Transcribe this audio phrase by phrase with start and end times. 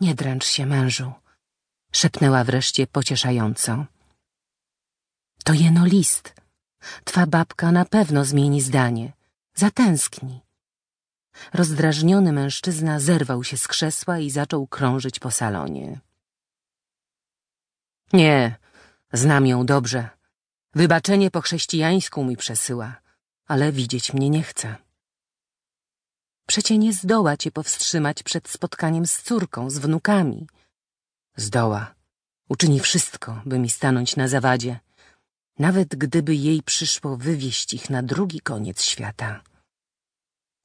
[0.00, 1.12] Nie dręcz się, mężu,
[1.92, 3.86] szepnęła wreszcie pocieszająco.
[5.44, 6.34] To jeno list.
[7.04, 9.12] Twa babka na pewno zmieni zdanie.
[9.54, 10.40] Zatęskni.
[11.52, 16.00] Rozdrażniony mężczyzna zerwał się z krzesła i zaczął krążyć po salonie.
[18.12, 18.56] Nie,
[19.12, 20.08] znam ją dobrze.
[20.74, 23.00] Wybaczenie po chrześcijańsku mi przesyła,
[23.46, 24.76] ale widzieć mnie nie chce.
[26.46, 30.46] Przecie nie zdoła cię powstrzymać przed spotkaniem z córką, z wnukami.
[31.36, 31.94] Zdoła.
[32.48, 34.80] Uczyni wszystko, by mi stanąć na zawadzie,
[35.58, 39.42] nawet gdyby jej przyszło wywieźć ich na drugi koniec świata.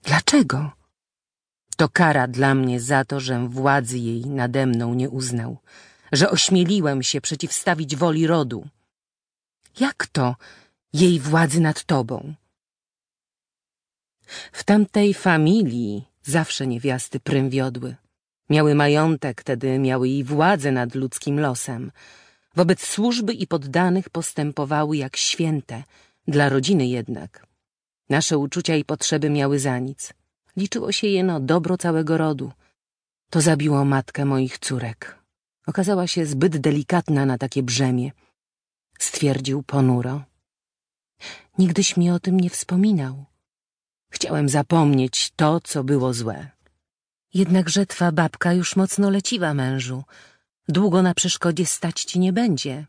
[0.04, 0.72] Dlaczego?
[1.78, 5.58] To kara dla mnie za to, że władzy jej nade mną nie uznał,
[6.12, 8.68] że ośmieliłem się przeciwstawić woli rodu.
[9.80, 10.36] Jak to
[10.94, 12.34] jej władzy nad tobą?
[14.52, 17.96] W tamtej familii zawsze niewiasty prym wiodły.
[18.50, 21.92] Miały majątek, tedy miały i władzę nad ludzkim losem.
[22.56, 25.84] Wobec służby i poddanych postępowały jak święte,
[26.28, 27.46] dla rodziny jednak.
[28.10, 30.14] Nasze uczucia i potrzeby miały za nic.
[30.58, 32.52] Liczyło się jeno dobro całego rodu.
[33.30, 35.20] To zabiło matkę moich córek.
[35.68, 38.12] Okazała się zbyt delikatna na takie brzemię.
[39.00, 40.24] Stwierdził ponuro.
[41.58, 43.29] Nigdyś mi o tym nie wspominał.
[44.10, 46.50] Chciałem zapomnieć to, co było złe.
[47.34, 50.04] Jednakże twa babka już mocno leciwa, mężu.
[50.68, 52.86] Długo na przeszkodzie stać ci nie będzie.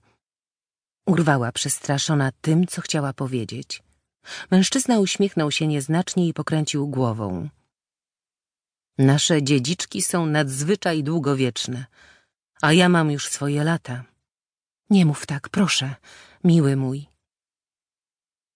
[1.06, 3.82] Urwała przestraszona tym, co chciała powiedzieć.
[4.50, 7.48] Mężczyzna uśmiechnął się nieznacznie i pokręcił głową.
[8.98, 11.86] Nasze dziedziczki są nadzwyczaj długowieczne,
[12.62, 14.04] a ja mam już swoje lata.
[14.91, 15.94] Nie mów tak, proszę,
[16.44, 17.06] miły mój.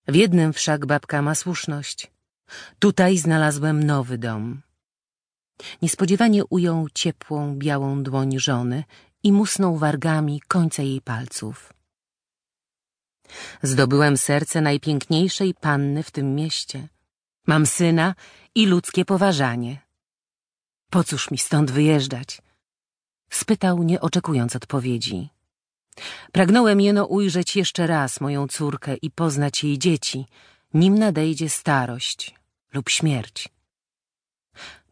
[0.08, 2.13] W jednym wszak babka ma słuszność.
[2.78, 4.62] Tutaj znalazłem nowy dom.
[5.83, 8.84] Niespodziewanie ujął ciepłą, białą dłoń żony
[9.22, 11.72] i musnął wargami końce jej palców.
[13.62, 16.88] Zdobyłem serce najpiękniejszej panny w tym mieście.
[17.47, 18.15] Mam syna
[18.54, 19.78] i ludzkie poważanie.
[20.91, 22.42] Po cóż mi stąd wyjeżdżać?
[23.31, 25.28] Spytał, nie oczekując odpowiedzi.
[26.32, 30.26] Pragnąłem jeno ujrzeć jeszcze raz moją córkę i poznać jej dzieci,
[30.75, 32.34] nim nadejdzie starość
[32.74, 33.48] lub śmierć.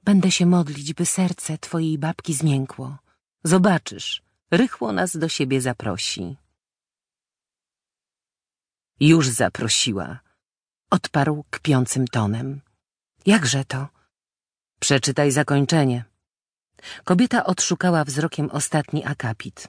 [0.05, 2.99] Będę się modlić, by serce twojej babki zmiękło.
[3.45, 6.37] Zobaczysz, rychło nas do siebie zaprosi.
[9.01, 10.21] Już zaprosiła,
[10.91, 12.61] odparł kpiącym tonem.
[13.27, 13.89] Jakże to?
[14.81, 16.05] Przeczytaj zakończenie.
[17.05, 19.69] Kobieta odszukała wzrokiem ostatni akapit.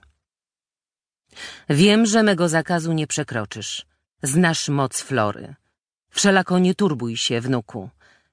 [1.70, 3.86] Wiem, że mego zakazu nie przekroczysz.
[4.24, 5.56] Znasz moc Flory.
[6.10, 7.90] Wszelako nie turbuj się, wnuku.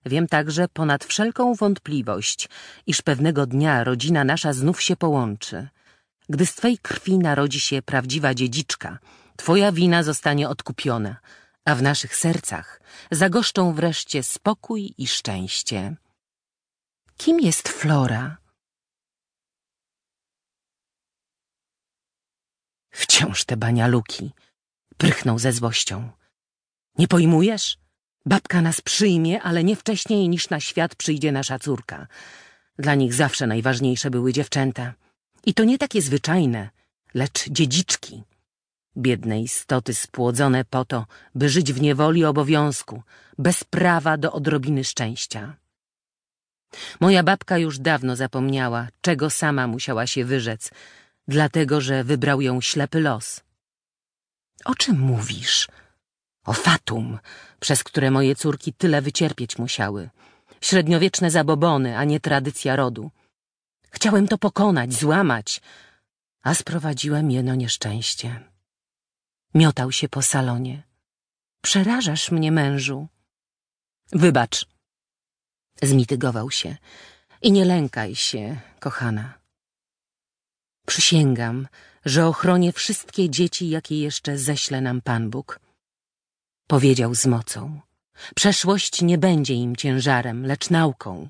[0.06, 2.48] Wiem także ponad wszelką wątpliwość,
[2.86, 5.68] iż pewnego dnia rodzina nasza znów się połączy.
[6.28, 8.98] Gdy z twej krwi narodzi się prawdziwa dziedziczka,
[9.36, 11.16] twoja wina zostanie odkupiona,
[11.64, 15.96] a w naszych sercach zagoszczą wreszcie spokój i szczęście.
[17.16, 18.36] Kim jest Flora?
[22.90, 24.30] Wciąż te banialuki,
[24.96, 26.10] prychnął ze złością.
[26.98, 27.79] Nie pojmujesz?
[28.26, 32.06] Babka nas przyjmie, ale nie wcześniej niż na świat przyjdzie nasza córka.
[32.78, 34.94] Dla nich zawsze najważniejsze były dziewczęta.
[35.46, 36.70] I to nie takie zwyczajne,
[37.14, 38.22] lecz dziedziczki.
[38.96, 43.02] Biedne istoty spłodzone po to, by żyć w niewoli obowiązku,
[43.38, 45.56] bez prawa do odrobiny szczęścia.
[47.00, 50.70] Moja babka już dawno zapomniała, czego sama musiała się wyrzec,
[51.28, 53.40] dlatego że wybrał ją ślepy los.
[54.64, 55.68] O czym mówisz?
[56.50, 57.18] O fatum,
[57.60, 60.10] przez które moje córki tyle wycierpieć musiały.
[60.60, 63.10] Średniowieczne zabobony, a nie tradycja rodu.
[63.90, 65.60] Chciałem to pokonać, złamać,
[66.42, 68.28] a sprowadziłem jeno nieszczęście.
[69.54, 70.82] Miotał się po salonie.
[71.62, 73.08] Przerażasz mnie, mężu.
[74.12, 74.66] Wybacz.
[75.82, 76.76] Zmitygował się.
[77.42, 79.38] I nie lękaj się, kochana.
[80.86, 81.68] Przysięgam,
[82.04, 85.69] że ochronię wszystkie dzieci, jakie jeszcze ześle nam Pan Bóg.
[86.70, 87.80] Powiedział z mocą.
[88.34, 91.28] Przeszłość nie będzie im ciężarem, lecz nauką.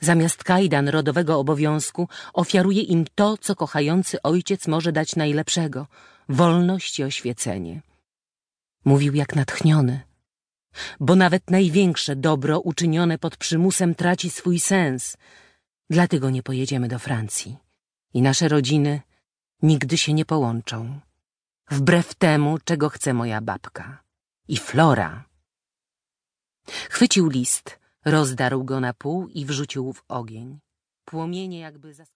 [0.00, 5.86] Zamiast kajdan rodowego obowiązku ofiaruje im to, co kochający ojciec może dać najlepszego–
[6.40, 7.82] wolność i oświecenie.
[8.84, 10.00] Mówił jak natchniony.
[11.00, 15.16] Bo nawet największe dobro uczynione pod przymusem traci swój sens.
[15.90, 17.56] Dlatego nie pojedziemy do Francji.
[18.14, 19.00] I nasze rodziny
[19.62, 21.00] nigdy się nie połączą.
[21.70, 24.07] Wbrew temu, czego chce moja babka
[24.48, 25.24] i Flora.
[26.66, 30.58] Chwycił list, rozdarł go na pół i wrzucił w ogień.
[31.04, 31.94] Płomienie jakby